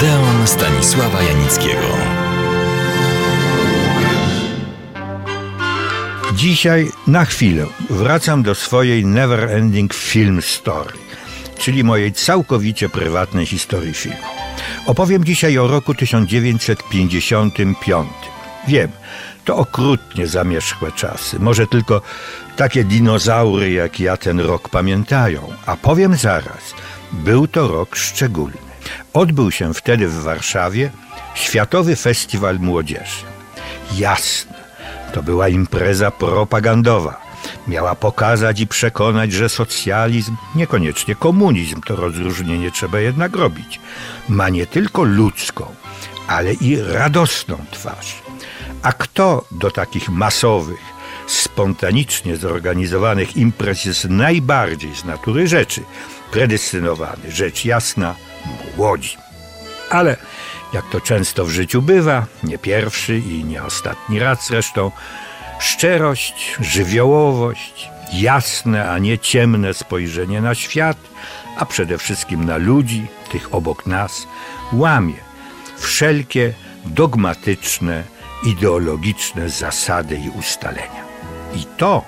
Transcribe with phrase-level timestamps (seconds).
[0.00, 1.86] Odeon Stanisława Janickiego.
[6.34, 10.98] Dzisiaj na chwilę wracam do swojej Never Ending Film Story,
[11.58, 14.18] czyli mojej całkowicie prywatnej historii filmu.
[14.86, 18.08] Opowiem dzisiaj o roku 1955.
[18.68, 18.90] Wiem,
[19.44, 21.38] to okrutnie zamierzchłe czasy.
[21.38, 22.02] Może tylko
[22.56, 25.52] takie dinozaury jak ja ten rok pamiętają.
[25.66, 26.74] A powiem zaraz,
[27.12, 28.69] był to rok szczególny.
[29.12, 30.90] Odbył się wtedy w Warszawie
[31.34, 33.24] Światowy Festiwal Młodzieży.
[33.96, 34.54] Jasne,
[35.12, 37.20] to była impreza propagandowa.
[37.68, 43.80] Miała pokazać i przekonać, że socjalizm, niekoniecznie komunizm, to rozróżnienie trzeba jednak robić,
[44.28, 45.74] ma nie tylko ludzką,
[46.26, 48.22] ale i radosną twarz.
[48.82, 50.80] A kto do takich masowych,
[51.26, 55.82] spontanicznie zorganizowanych imprez jest najbardziej z natury rzeczy
[56.32, 57.30] predestynowany?
[57.32, 58.14] Rzecz jasna,
[58.76, 59.16] młodzi.
[59.90, 60.16] Ale
[60.72, 64.90] jak to często w życiu bywa, nie pierwszy i nie ostatni raz zresztą,
[65.60, 70.96] szczerość, żywiołowość, jasne, a nie ciemne spojrzenie na świat,
[71.56, 74.26] a przede wszystkim na ludzi, tych obok nas,
[74.72, 75.30] łamie
[75.78, 76.52] wszelkie
[76.84, 78.04] dogmatyczne,
[78.46, 81.04] ideologiczne zasady i ustalenia.
[81.54, 82.04] I to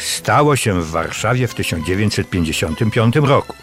[0.00, 3.54] stało się w Warszawie w 1955 roku.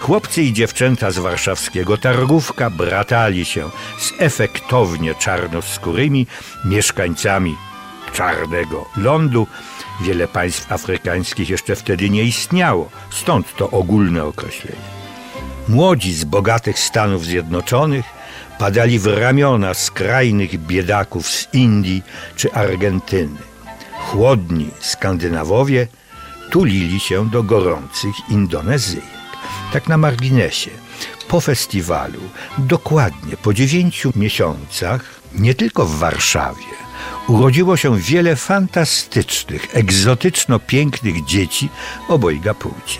[0.00, 6.26] Chłopcy i dziewczęta z warszawskiego targówka bratali się z efektownie czarnoskórymi
[6.64, 7.56] mieszkańcami
[8.12, 9.46] czarnego lądu.
[10.02, 14.94] Wiele państw afrykańskich jeszcze wtedy nie istniało, stąd to ogólne określenie.
[15.68, 18.04] Młodzi z bogatych Stanów Zjednoczonych
[18.58, 22.02] padali w ramiona skrajnych biedaków z Indii
[22.36, 23.53] czy Argentyny.
[24.14, 25.86] Chłodni Skandynawowie
[26.50, 29.04] tulili się do gorących Indonezyjek.
[29.72, 30.70] Tak na marginesie.
[31.28, 32.20] Po festiwalu,
[32.58, 36.74] dokładnie po dziewięciu miesiącach, nie tylko w Warszawie,
[37.28, 41.68] urodziło się wiele fantastycznych, egzotyczno pięknych dzieci
[42.08, 42.98] obojga płci.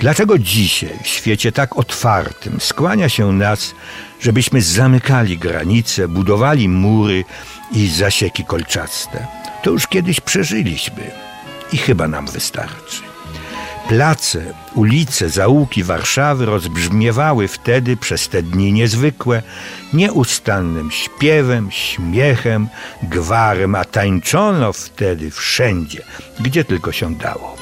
[0.00, 3.74] Dlaczego dzisiaj, w świecie tak otwartym, skłania się nas,
[4.20, 7.24] żebyśmy zamykali granice, budowali mury
[7.72, 9.45] i zasieki kolczaste?
[9.62, 11.10] To już kiedyś przeżyliśmy
[11.72, 13.02] i chyba nam wystarczy.
[13.88, 19.42] Place, ulice, zaułki Warszawy rozbrzmiewały wtedy przez te dni niezwykłe,
[19.92, 22.68] nieustannym śpiewem, śmiechem,
[23.02, 26.02] gwarem, a tańczono wtedy wszędzie,
[26.40, 27.56] gdzie tylko się dało.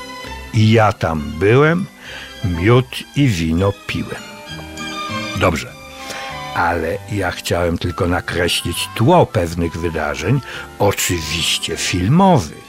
[0.54, 1.86] I ja tam byłem,
[2.44, 4.22] miód i wino piłem.
[5.36, 5.83] Dobrze,
[6.54, 10.40] ale ja chciałem tylko nakreślić tło pewnych wydarzeń,
[10.78, 12.64] oczywiście filmowych.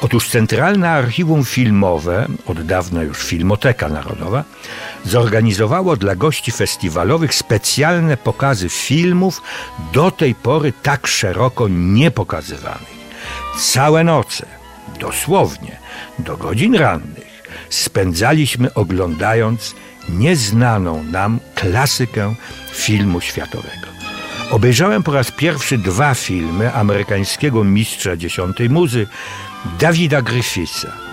[0.00, 4.44] Otóż Centralne Archiwum Filmowe, od dawna już Filmoteka Narodowa,
[5.04, 9.42] zorganizowało dla gości festiwalowych specjalne pokazy filmów
[9.92, 12.94] do tej pory tak szeroko niepokazywanych.
[13.58, 14.46] Całe noce,
[15.00, 15.78] dosłownie,
[16.18, 19.74] do godzin rannych, spędzaliśmy oglądając
[20.08, 22.34] nieznaną nam klasykę
[22.72, 23.86] filmu światowego.
[24.50, 29.06] Obejrzałem po raz pierwszy dwa filmy amerykańskiego mistrza dziesiątej muzy
[29.78, 31.04] Dawida Griffitha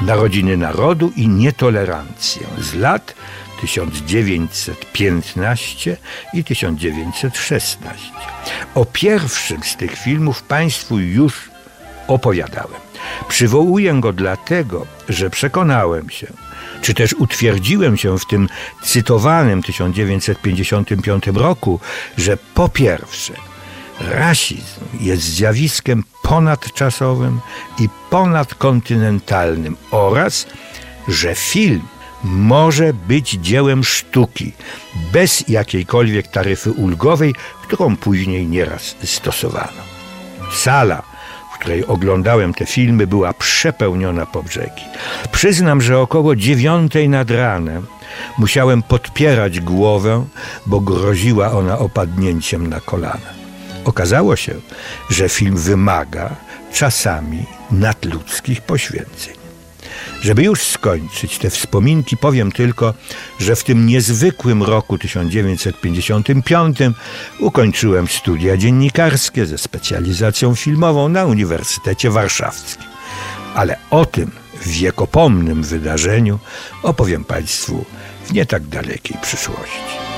[0.00, 3.14] Narodziny Narodu i Nietolerancję z lat
[3.60, 5.96] 1915
[6.32, 7.78] i 1916.
[8.74, 11.50] O pierwszym z tych filmów Państwu już
[12.08, 12.89] opowiadałem.
[13.28, 16.26] Przywołuję go dlatego, że przekonałem się,
[16.82, 18.48] czy też utwierdziłem się w tym
[18.82, 21.80] cytowanym 1955 roku,
[22.16, 23.32] że po pierwsze,
[24.00, 27.40] rasizm jest zjawiskiem ponadczasowym
[27.78, 30.46] i ponadkontynentalnym oraz,
[31.08, 31.82] że film
[32.24, 34.52] może być dziełem sztuki
[35.12, 39.82] bez jakiejkolwiek taryfy ulgowej, którą później nieraz stosowano.
[40.52, 41.02] Sala
[41.60, 44.84] której oglądałem te filmy, była przepełniona po brzegi.
[45.32, 47.86] Przyznam, że około dziewiątej nad ranem
[48.38, 50.24] musiałem podpierać głowę,
[50.66, 53.30] bo groziła ona opadnięciem na kolana.
[53.84, 54.54] Okazało się,
[55.10, 56.36] że film wymaga
[56.72, 59.39] czasami nadludzkich poświęceń.
[60.22, 62.94] Żeby już skończyć te wspominki, powiem tylko,
[63.38, 66.78] że w tym niezwykłym roku 1955
[67.38, 72.86] ukończyłem studia dziennikarskie ze specjalizacją filmową na Uniwersytecie Warszawskim.
[73.54, 74.30] Ale o tym
[74.66, 76.38] wiekopomnym wydarzeniu
[76.82, 77.84] opowiem Państwu
[78.24, 80.09] w nie tak dalekiej przyszłości.